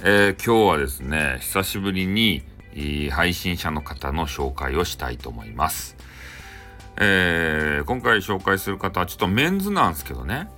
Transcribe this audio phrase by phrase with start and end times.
[0.00, 2.44] えー、今日はですね、久しぶりに
[3.10, 5.96] 配信者の方の紹介をしたいと思います。
[7.00, 10.48] えー、今回紹介する方はちょっとメンズなんですけどね、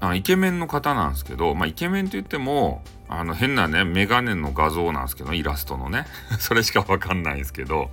[0.00, 6.04] あイケメンの方なんですけど、まあ、イケメンと言っても、あの変なね、メガネの画像なんですけど、イラストのね、
[6.38, 7.90] それしかわかんないんですけど、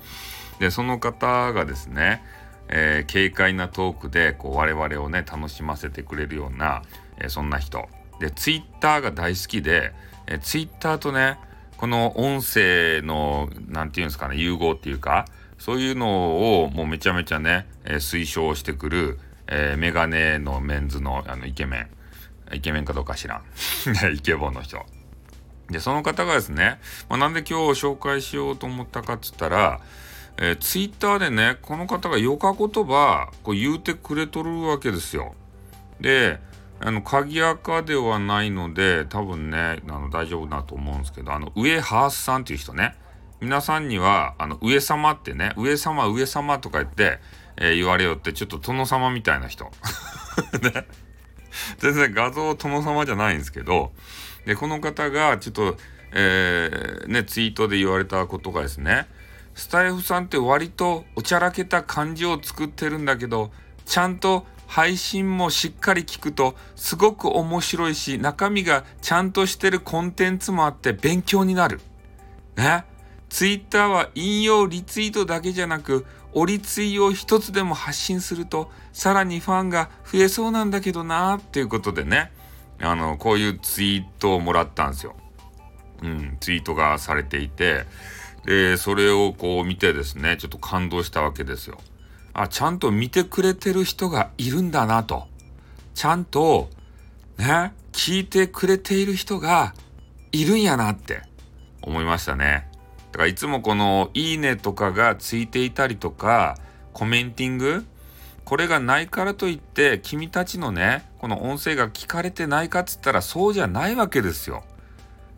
[0.59, 2.21] で、その方がですね、
[2.67, 6.83] えー、軽快なトークでこう我々をね楽しませてくれるような、
[7.17, 7.87] えー、そんな人。
[8.19, 9.93] でツイッターが大好きで、
[10.27, 11.37] え、ツイッターとね
[11.77, 15.25] この音声の何て言うんですかね融合っていうか
[15.57, 21.89] そういうのをもうめちゃめちゃね、えー、推奨してくる、えー、メガネのメンズのあのイケメン。
[22.53, 23.43] イケメンかどうか知らん。
[24.13, 24.85] イケボの人。
[25.69, 29.79] でその方がですね、まあ、なんで今日紹介しようと思ったかっつったら
[30.37, 35.35] えー、ツイッターでね、この方がよか言葉、こう言うてくれとるわけですよ。
[35.99, 36.39] で、
[36.83, 42.95] あの、鍵垢ではないので、多分ね、あの、大丈夫だと思うんですけど、あの、上ハースさんっていう人ね、
[43.39, 47.19] 皆さんには、あの、上様ってね、上様、上様とか言って、
[47.57, 49.65] えー、言われよって、ちょっと殿様みたいな人。
[50.61, 50.87] ね。
[51.77, 53.91] 全然画像殿様じゃないんですけど、
[54.45, 55.77] で、この方が、ちょっと、
[56.13, 59.07] えー、ね、ツイートで言われたことがですね、
[59.53, 63.51] スタイフさんって割とおちゃらけた感じを作ってるんだけど、
[63.85, 71.81] ちゃんと配信もしっかり聞くとすごく面白いし、中身がちゃんとしてるコンテンツもあって勉強になる。
[72.55, 72.85] ね？
[73.27, 82.31] ツイッターは引用リツイートだけじゃなく、おリツイを一つでも発信すると、さらにファンが増えそうなんだけどなっていうことでね、
[82.79, 85.17] あの、こういうツイートをもらったんですよ。
[86.01, 87.85] うん、ツイートがされていて、
[88.45, 91.77] で、それをこう見てですね、ちょっと感動したわけですよ。
[92.33, 95.27] あ、ちゃんと見てくれてる人がいるんだなと。
[95.93, 96.69] ちゃんと、
[97.37, 99.73] ね、聞いてくれている人が
[100.31, 101.23] いるんやなって
[101.81, 102.69] 思いましたね。
[103.11, 106.57] だからいつもこのいいねとかがついていたりとか、
[106.93, 107.85] コメンティング
[108.45, 114.63] これがないからといって君たちのね、この音声が聞かれてないかっつったらそうじゃないわけですよ。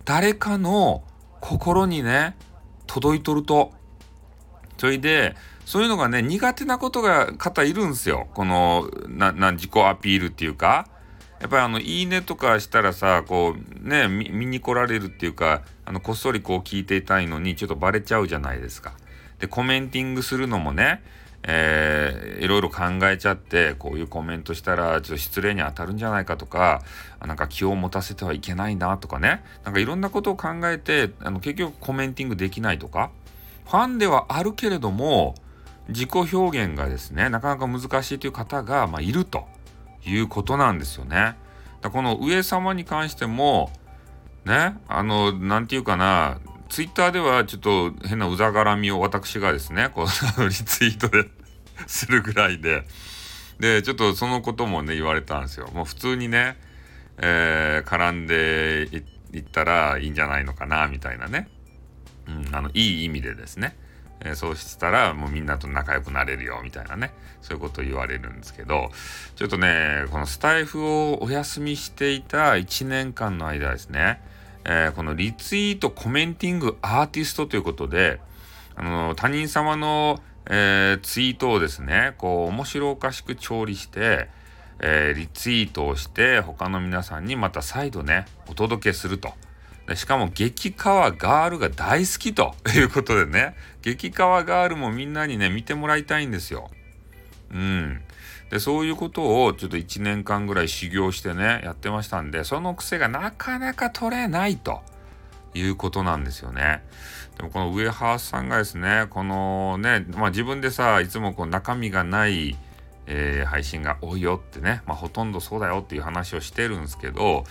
[0.06, 1.03] 誰かの
[1.39, 2.35] 心にね、
[2.88, 3.72] 届いとると。
[4.78, 5.35] それで、
[5.66, 8.28] そういうのがね、苦手なことが方いるんですよ。
[8.34, 10.88] この、な、な、自己アピールっていうか。
[11.40, 18.94] やっぱりあの、いいねとかしたらさ、こう、ね、見に来られるっていうか、あの、こっそりこう聞いていたいのに、ちょっとバレちゃうじゃないですか。
[19.40, 21.01] で、コメンティングするのもね、
[21.46, 26.81] えー、いろいろ考えちゃって、こういうコメントしたら、ちょっと失礼に当たるんじゃないかとか、
[27.19, 33.12] なんか気を持たせてはいけないなとかね、なんかいろんなことを考えて、あの結局コメンティングできないとか、
[33.66, 35.35] ファンではあるけれども、
[35.89, 39.45] 自己表現がですね、なかなか難しいという方が、まあ、いると
[40.05, 41.35] いうことなんですよね。
[41.81, 43.71] だこの上様に関しても、
[44.45, 46.39] ね、あの、なんていうかな、
[46.69, 50.07] ツイッターではちょっと変なうざがらみを私がですね、こう、
[50.47, 51.29] リツイートで
[51.88, 52.85] するぐらいで、
[53.59, 55.69] で、ちょっとそのこともね、言われたんですよ。
[55.73, 56.57] もう普通にね、
[57.17, 58.89] えー、絡んで
[59.33, 61.47] いったらいいんじゃないのかな、みたいなね。
[62.27, 63.75] うん、あの、いい意味でですね。
[64.23, 68.89] えー、そうしたらもうみんなと仲良くなれるよみたいなねそういうことを言われるんですけど
[69.35, 74.22] ちょっとねこのスタイフをお休みしていた1年間の間ですね
[74.66, 78.19] えー、このリツイート、コメンティング、アーティストということで、
[78.75, 84.29] あの、他人様の、えー、ツイートをですね、こう、面白おかしく調理して、
[84.79, 89.33] えー、リツイートをして、他の皆さんにまた再度ね、お届けすると。
[89.95, 96.71] しかも、激川ガールが大好きということでね、激川ガールもみんなにね、見てもらいたいんですよ。
[97.51, 98.01] うん。
[98.49, 104.81] で、そういうことをちょっと1年間ぐらい修行してね、やってましたんで、その癖がなかなか取れないと
[105.53, 106.83] いうことなんですよね。
[107.38, 112.55] でもこの上原さんがですね、このね、まあ自分でさ、いつもこう中身がない、
[113.07, 117.44] えー、配信が多いよってね、まあほとんどそうだよっていう話をしてるんですけど、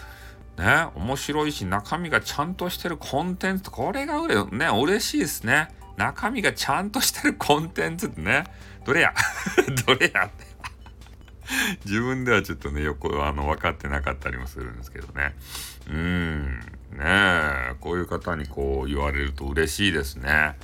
[0.59, 5.69] ね、面白いし中身がちゃんとしてるコンテンツ、これがうれ、ね、嬉しいですね。
[5.97, 8.45] 中身がちゃんとしてるコンテンツってね、
[8.85, 9.15] どれや？
[9.87, 10.27] どれや？
[10.27, 10.53] って。
[11.85, 15.35] 自分ではちょっとね、よくあの分かってなかったりもするんですけどね。
[15.91, 16.61] うん、
[16.93, 20.57] ねえ、こういう方にこう言われると嬉しいですね。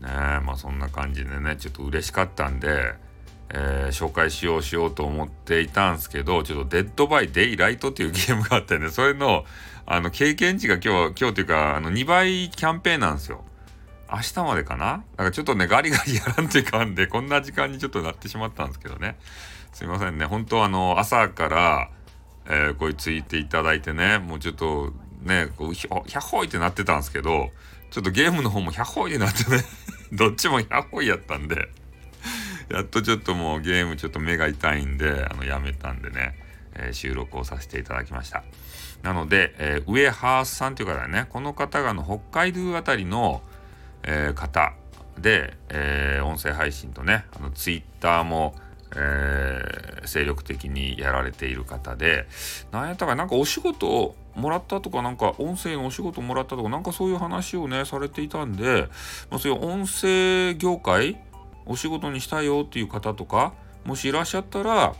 [0.00, 2.94] ねえ、まあそんな感じでね、ちょっと嬉しかったんで、
[3.50, 9.44] えー、紹介しようしようと思っていたんですけど、ちょっとデッドバイデイライトっていうゲームがあってね、それの、
[9.86, 13.44] あの、経験値が今日、今日というか、あの、2倍キャンペーンなんですよ。
[14.10, 14.86] 明日までかな？
[14.86, 19.16] だからちょっとね、ガリガリやらんといかんで、こんな時間にちょっとなってしまったんですけどね。
[19.72, 20.24] すいませんね。
[20.24, 21.90] 本当あの、朝から、
[22.46, 24.92] えー、こういうツイートいただいてね、もうちょっと
[25.22, 27.50] ね、こう、ひょ、ひゃっほいってなってたんですけど、
[27.90, 29.64] ちょっとゲームの方もひゃっほいってなってね
[30.12, 31.68] どっちもひゃほいやったんで
[32.70, 36.34] やっとちょっともうゲームちょっと目が痛いんで、あの、やめたんでね、
[36.74, 38.44] えー、収録をさせていただきました。
[39.02, 43.42] なので、えー、上ハースさんという方ね、この方があの北海道あたりの、
[44.02, 44.74] えー、方
[45.18, 48.54] で、えー、音声配信とね、あのツイッターも、
[48.96, 52.26] えー、精力的にやられている方で、
[52.72, 58.88] なんやったかなんかお仕事をもらったとか、なんか音声のお仕事もらったとか、なんかそういう話をね、されていたんで、
[59.30, 61.20] まあ、そういう音声業界、
[61.68, 63.52] お仕事にしたいよっていう方とか、
[63.84, 64.94] もしいらっしゃったら、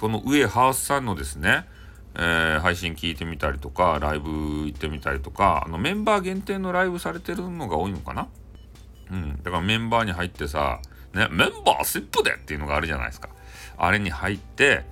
[0.00, 1.66] この上ハースさんのですね、
[2.14, 4.30] えー、配信聞いてみたりとか、ライブ
[4.66, 8.28] 行ってみたりとか、あのメンバー限定のライブされてるのが多いのかな？
[9.10, 9.42] うん。
[9.42, 10.80] だからメンバーに入ってさ、
[11.12, 13.28] ね、メンバーシップでっていうのがあるじゃないですか。
[13.76, 14.84] あれに入って、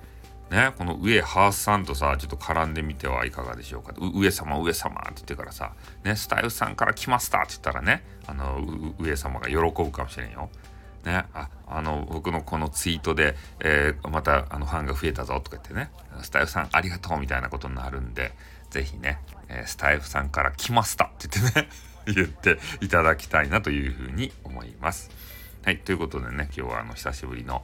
[0.49, 3.93] ね、この上ハースさんとさ、ちょっと絡んでみてはいかがでしょうか。
[4.15, 5.73] 上様、上様って言ってからさ、
[6.03, 8.59] ね、スタイルさんから来ましたって言ったらね、あの、
[8.97, 10.49] 上様が喜ぶかもしれんよ。
[11.05, 15.91] ね、ああの僕のこのツイートで、えー、またあのファンが増えたぞとか言ってね
[16.21, 18.33] スタイフさんありがとうみたいなことになるんで
[18.69, 21.69] 是非ね、えー、スタイフさんから来ましたって言ってね
[22.13, 25.09] 言っていただきたいなというふうに思います。
[25.63, 27.61] はいということでね今日はあの久しぶりの、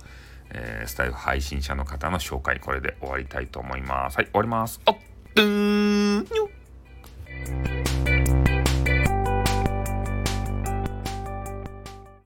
[0.51, 4.17] えー、スタイフ配信者の方の紹介これで終わりたいと思います。
[4.17, 4.79] はい終わります。
[4.85, 4.97] おっ